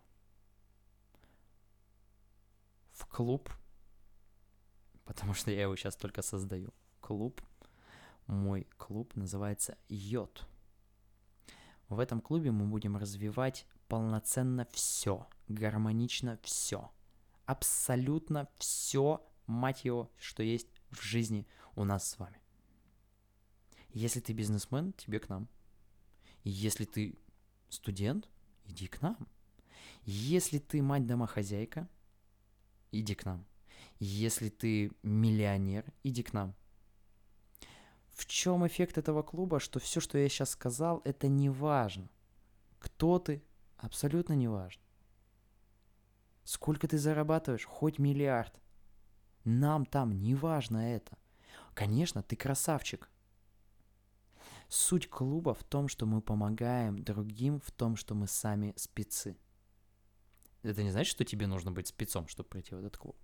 в 2.92 3.06
клуб, 3.06 3.50
потому 5.04 5.34
что 5.34 5.50
я 5.50 5.62
его 5.62 5.76
сейчас 5.76 5.96
только 5.96 6.22
создаю. 6.22 6.72
Клуб, 7.00 7.42
мой 8.26 8.66
клуб 8.76 9.14
называется 9.14 9.76
Йод. 9.88 10.46
В 11.88 11.98
этом 11.98 12.20
клубе 12.20 12.50
мы 12.50 12.66
будем 12.66 12.96
развивать 12.96 13.66
полноценно 13.88 14.66
все, 14.72 15.28
гармонично 15.48 16.38
все. 16.42 16.90
Абсолютно 17.46 18.48
все, 18.56 19.24
мать 19.46 19.84
его, 19.84 20.10
что 20.16 20.42
есть 20.42 20.68
в 20.90 21.02
жизни 21.02 21.46
у 21.76 21.84
нас 21.84 22.08
с 22.08 22.18
вами. 22.18 22.40
Если 23.90 24.20
ты 24.20 24.32
бизнесмен, 24.32 24.92
тебе 24.94 25.20
к 25.20 25.28
нам. 25.28 25.48
Если 26.44 26.84
ты 26.84 27.18
студент, 27.70 28.28
иди 28.66 28.86
к 28.86 29.02
нам. 29.02 29.16
Если 30.04 30.58
ты 30.58 30.82
мать-домохозяйка, 30.82 31.88
иди 32.92 33.14
к 33.14 33.24
нам. 33.24 33.46
Если 33.98 34.50
ты 34.50 34.92
миллионер, 35.02 35.84
иди 36.02 36.22
к 36.22 36.32
нам. 36.32 36.54
В 38.10 38.26
чем 38.26 38.66
эффект 38.66 38.98
этого 38.98 39.22
клуба, 39.22 39.58
что 39.58 39.80
все, 39.80 40.00
что 40.00 40.18
я 40.18 40.28
сейчас 40.28 40.50
сказал, 40.50 41.00
это 41.04 41.26
не 41.26 41.48
важно. 41.48 42.08
Кто 42.78 43.18
ты, 43.18 43.42
абсолютно 43.76 44.34
не 44.34 44.46
важно. 44.46 44.82
Сколько 46.44 46.86
ты 46.86 46.98
зарабатываешь, 46.98 47.64
хоть 47.64 47.98
миллиард. 47.98 48.60
Нам 49.44 49.86
там 49.86 50.12
не 50.20 50.34
важно 50.34 50.94
это. 50.94 51.16
Конечно, 51.72 52.22
ты 52.22 52.36
красавчик. 52.36 53.10
Суть 54.74 55.08
клуба 55.08 55.54
в 55.54 55.62
том, 55.62 55.86
что 55.86 56.04
мы 56.04 56.20
помогаем 56.20 56.98
другим, 56.98 57.60
в 57.60 57.70
том, 57.70 57.94
что 57.94 58.16
мы 58.16 58.26
сами 58.26 58.74
спецы. 58.74 59.36
Это 60.64 60.82
не 60.82 60.90
значит, 60.90 61.12
что 61.12 61.24
тебе 61.24 61.46
нужно 61.46 61.70
быть 61.70 61.86
спецом, 61.86 62.26
чтобы 62.26 62.48
прийти 62.48 62.74
в 62.74 62.78
этот 62.78 62.96
клуб. 62.96 63.16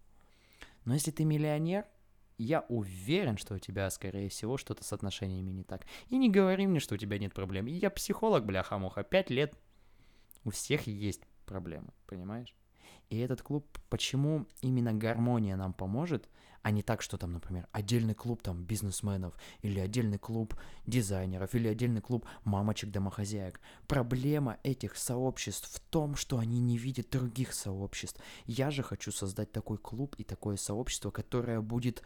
Но 0.85 0.95
если 0.95 1.11
ты 1.11 1.25
миллионер, 1.25 1.87
я 2.39 2.61
уверен, 2.69 3.37
что 3.37 3.57
у 3.57 3.59
тебя, 3.59 3.91
скорее 3.91 4.29
всего, 4.29 4.59
что-то 4.59 4.85
с 4.85 4.93
отношениями 4.93 5.51
не 5.51 5.65
так. 5.65 5.87
И 6.07 6.19
не 6.19 6.31
говори 6.31 6.69
мне, 6.69 6.79
что 6.79 6.95
у 6.95 6.99
тебя 6.99 7.19
нет 7.19 7.35
проблем. 7.35 7.67
Я 7.67 7.91
психолог, 7.91 8.47
бляха-муха, 8.47 9.03
пять 9.03 9.29
лет. 9.29 9.59
У 10.45 10.51
всех 10.51 10.87
есть 10.87 11.23
проблемы, 11.47 11.93
понимаешь? 12.07 12.55
И 13.11 13.19
этот 13.19 13.43
клуб, 13.43 13.67
почему 13.89 14.47
именно 14.63 14.95
гармония 14.95 15.57
нам 15.57 15.73
поможет, 15.73 16.29
а 16.63 16.71
не 16.71 16.83
так, 16.83 17.03
что 17.03 17.19
там, 17.19 17.33
например, 17.33 17.67
отдельный 17.73 18.15
клуб 18.15 18.43
там 18.43 18.65
бизнесменов, 18.65 19.35
или 19.63 19.81
отдельный 19.81 20.19
клуб 20.19 20.55
дизайнеров, 20.87 21.55
или 21.55 21.67
отдельный 21.67 22.01
клуб 22.01 22.27
мамочек-домохозяек. 22.45 23.61
Проблема 23.89 24.59
этих 24.63 24.97
сообществ 24.97 25.75
в 25.75 25.81
том, 25.81 26.15
что 26.15 26.39
они 26.39 26.61
не 26.61 26.79
видят 26.79 27.11
других 27.11 27.53
сообществ. 27.53 28.23
Я 28.45 28.71
же 28.71 28.85
хочу 28.85 29.11
создать 29.11 29.51
такой 29.51 29.79
клуб 29.79 30.15
и 30.17 30.25
такое 30.25 30.57
сообщество, 30.57 31.11
которое 31.11 31.61
будет... 31.61 32.05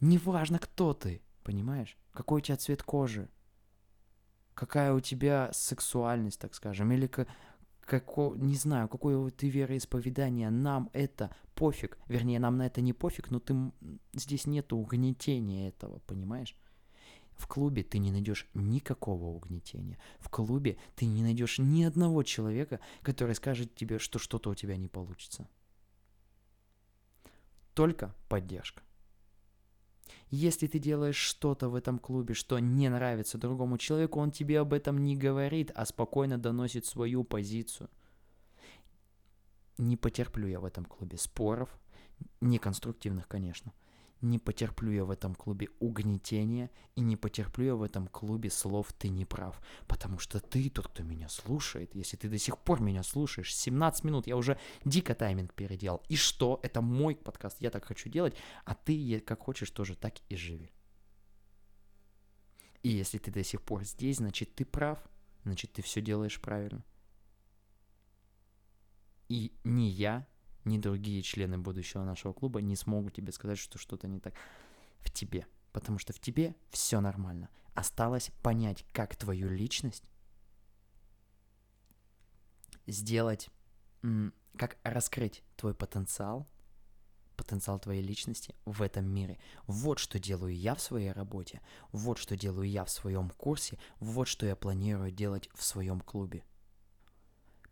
Неважно, 0.00 0.58
кто 0.58 0.92
ты, 0.92 1.22
понимаешь? 1.42 1.96
Какой 2.12 2.38
у 2.38 2.44
тебя 2.44 2.58
цвет 2.58 2.82
кожи, 2.82 3.30
какая 4.52 4.92
у 4.92 5.00
тебя 5.00 5.50
сексуальность, 5.52 6.40
так 6.40 6.54
скажем, 6.54 6.92
или 6.92 7.10
како, 7.86 8.34
не 8.36 8.56
знаю, 8.56 8.88
какое 8.88 9.30
ты 9.30 9.48
вероисповедание, 9.48 10.50
нам 10.50 10.90
это 10.92 11.30
пофиг. 11.54 11.98
Вернее, 12.08 12.40
нам 12.40 12.58
на 12.58 12.66
это 12.66 12.80
не 12.80 12.92
пофиг, 12.92 13.30
но 13.30 13.38
ты, 13.40 13.54
здесь 14.12 14.46
нет 14.46 14.72
угнетения 14.72 15.68
этого, 15.68 16.00
понимаешь? 16.00 16.56
В 17.36 17.46
клубе 17.46 17.82
ты 17.82 17.98
не 17.98 18.10
найдешь 18.10 18.48
никакого 18.54 19.26
угнетения. 19.26 19.98
В 20.18 20.28
клубе 20.28 20.78
ты 20.96 21.06
не 21.06 21.22
найдешь 21.22 21.58
ни 21.58 21.84
одного 21.84 22.22
человека, 22.22 22.80
который 23.02 23.34
скажет 23.34 23.74
тебе, 23.74 23.98
что 23.98 24.18
что-то 24.18 24.50
у 24.50 24.54
тебя 24.54 24.76
не 24.76 24.88
получится. 24.88 25.48
Только 27.74 28.14
поддержка. 28.28 28.82
Если 30.30 30.66
ты 30.66 30.78
делаешь 30.78 31.16
что-то 31.16 31.68
в 31.68 31.74
этом 31.74 31.98
клубе, 31.98 32.34
что 32.34 32.58
не 32.58 32.88
нравится 32.88 33.38
другому 33.38 33.78
человеку, 33.78 34.20
он 34.20 34.32
тебе 34.32 34.60
об 34.60 34.72
этом 34.72 34.98
не 34.98 35.16
говорит, 35.16 35.70
а 35.74 35.86
спокойно 35.86 36.36
доносит 36.36 36.84
свою 36.84 37.22
позицию. 37.22 37.88
Не 39.78 39.96
потерплю 39.96 40.48
я 40.48 40.58
в 40.58 40.64
этом 40.64 40.84
клубе 40.84 41.16
споров, 41.18 41.68
неконструктивных, 42.40 43.28
конечно– 43.28 43.72
не 44.20 44.38
потерплю 44.38 44.92
я 44.92 45.04
в 45.04 45.10
этом 45.10 45.34
клубе 45.34 45.68
угнетения 45.78 46.70
и 46.94 47.00
не 47.00 47.16
потерплю 47.16 47.66
я 47.66 47.74
в 47.74 47.82
этом 47.82 48.08
клубе 48.08 48.50
слов 48.50 48.92
«ты 48.92 49.08
не 49.08 49.24
прав». 49.24 49.60
Потому 49.86 50.18
что 50.18 50.40
ты 50.40 50.70
тот, 50.70 50.88
кто 50.88 51.02
меня 51.02 51.28
слушает. 51.28 51.94
Если 51.94 52.16
ты 52.16 52.28
до 52.28 52.38
сих 52.38 52.58
пор 52.58 52.80
меня 52.80 53.02
слушаешь, 53.02 53.54
17 53.54 54.04
минут, 54.04 54.26
я 54.26 54.36
уже 54.36 54.58
дико 54.84 55.14
тайминг 55.14 55.52
переделал. 55.54 56.02
И 56.08 56.16
что? 56.16 56.60
Это 56.62 56.80
мой 56.80 57.14
подкаст, 57.14 57.60
я 57.60 57.70
так 57.70 57.84
хочу 57.84 58.08
делать, 58.08 58.36
а 58.64 58.74
ты 58.74 59.20
как 59.20 59.40
хочешь 59.40 59.70
тоже 59.70 59.94
так 59.94 60.14
и 60.28 60.36
живи. 60.36 60.70
И 62.82 62.88
если 62.88 63.18
ты 63.18 63.30
до 63.30 63.42
сих 63.42 63.62
пор 63.62 63.84
здесь, 63.84 64.18
значит 64.18 64.54
ты 64.54 64.64
прав, 64.64 64.98
значит 65.44 65.72
ты 65.72 65.82
все 65.82 66.00
делаешь 66.00 66.40
правильно. 66.40 66.84
И 69.28 69.52
не 69.64 69.90
я, 69.90 70.26
ни 70.66 70.78
другие 70.78 71.22
члены 71.22 71.58
будущего 71.58 72.04
нашего 72.04 72.32
клуба 72.32 72.60
не 72.60 72.76
смогут 72.76 73.14
тебе 73.14 73.32
сказать, 73.32 73.58
что 73.58 73.78
что-то 73.78 74.08
не 74.08 74.20
так 74.20 74.34
в 75.00 75.10
тебе. 75.10 75.46
Потому 75.72 75.98
что 75.98 76.12
в 76.12 76.20
тебе 76.20 76.54
все 76.70 77.00
нормально. 77.00 77.48
Осталось 77.74 78.30
понять, 78.42 78.84
как 78.92 79.16
твою 79.16 79.48
личность 79.48 80.04
сделать, 82.86 83.50
как 84.56 84.78
раскрыть 84.82 85.42
твой 85.56 85.74
потенциал, 85.74 86.48
потенциал 87.36 87.78
твоей 87.78 88.02
личности 88.02 88.54
в 88.64 88.80
этом 88.80 89.04
мире. 89.04 89.38
Вот 89.66 89.98
что 89.98 90.18
делаю 90.18 90.56
я 90.56 90.74
в 90.74 90.80
своей 90.80 91.12
работе, 91.12 91.60
вот 91.92 92.16
что 92.16 92.36
делаю 92.36 92.68
я 92.68 92.84
в 92.84 92.90
своем 92.90 93.28
курсе, 93.30 93.78
вот 94.00 94.28
что 94.28 94.46
я 94.46 94.56
планирую 94.56 95.10
делать 95.10 95.50
в 95.54 95.62
своем 95.62 96.00
клубе. 96.00 96.44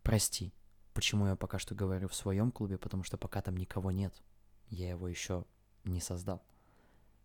Прости, 0.03 0.53
Почему 0.95 1.27
я 1.27 1.37
пока 1.37 1.59
что 1.59 1.75
говорю 1.75 2.09
в 2.09 2.15
своем 2.15 2.53
клубе? 2.53 2.79
Потому 2.79 3.03
что 3.03 3.19
пока 3.19 3.43
там 3.43 3.57
никого 3.57 3.91
нет. 3.91 4.15
Я 4.69 4.91
его 4.91 5.09
еще 5.09 5.45
не 5.83 6.01
создал. 6.01 6.43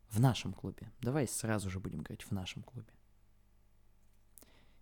В 0.09 0.19
нашем 0.19 0.53
клубе. 0.53 0.91
Давай 1.01 1.27
сразу 1.27 1.69
же 1.69 1.79
будем 1.79 2.01
говорить 2.01 2.23
в 2.23 2.31
нашем 2.31 2.63
клубе. 2.63 2.91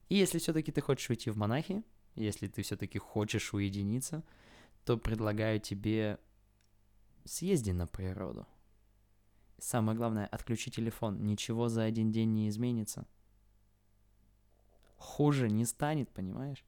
И 0.08 0.16
если 0.16 0.40
все-таки 0.40 0.72
ты 0.72 0.80
хочешь 0.80 1.10
уйти 1.10 1.30
в 1.30 1.38
монахи, 1.38 1.84
если 2.16 2.48
ты 2.48 2.64
все-таки 2.64 2.98
хочешь 2.98 3.54
уединиться, 3.54 4.24
то 4.86 4.98
предлагаю 4.98 5.60
тебе 5.60 6.18
съезди 7.26 7.72
на 7.72 7.88
природу. 7.88 8.48
Самое 9.58 9.98
главное, 9.98 10.28
отключи 10.28 10.72
телефон. 10.72 11.26
Ничего 11.26 11.68
за 11.68 11.84
один 11.84 12.10
день 12.10 12.34
не 12.34 12.48
изменится. 12.48 13.06
Хуже 14.96 15.50
не 15.50 15.66
станет, 15.66 16.10
понимаешь? 16.10 16.64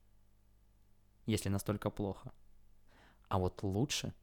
Если 1.30 1.50
настолько 1.50 1.90
плохо. 1.90 2.32
А 3.28 3.38
вот 3.38 3.62
лучше 3.64 4.14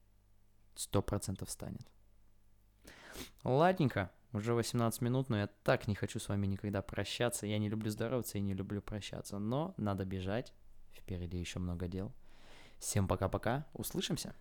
сто 0.74 1.02
процентов 1.02 1.50
станет. 1.50 1.86
Ладненько, 3.44 4.10
уже 4.32 4.54
18 4.54 5.00
минут, 5.00 5.28
но 5.28 5.38
я 5.38 5.46
так 5.62 5.88
не 5.88 5.94
хочу 5.94 6.18
с 6.18 6.28
вами 6.28 6.46
никогда 6.46 6.82
прощаться. 6.82 7.46
Я 7.46 7.58
не 7.58 7.68
люблю 7.68 7.90
здороваться 7.90 8.38
и 8.38 8.42
не 8.42 8.54
люблю 8.54 8.82
прощаться, 8.82 9.38
но 9.38 9.74
надо 9.76 10.04
бежать. 10.04 10.52
Впереди 10.92 11.38
еще 11.38 11.58
много 11.58 11.86
дел. 11.86 12.12
Всем 12.78 13.06
пока-пока, 13.08 13.66
услышимся. 13.72 14.34